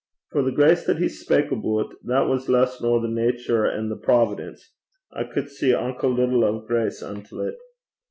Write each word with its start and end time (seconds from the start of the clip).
For 0.31 0.41
the 0.41 0.51
grace 0.51 0.83
that 0.87 0.97
he 0.97 1.07
spak 1.07 1.51
aboot, 1.51 1.93
that 2.05 2.27
was 2.27 2.49
less 2.49 2.81
nor 2.81 2.99
the 2.99 3.07
nature 3.07 3.67
an' 3.69 3.89
the 3.89 3.95
providence. 3.95 4.71
I 5.13 5.25
cud 5.25 5.51
see 5.51 5.75
unco 5.75 6.07
little 6.09 6.43
o' 6.43 6.59
grace 6.65 7.03
intil 7.03 7.51
't.' 7.51 7.55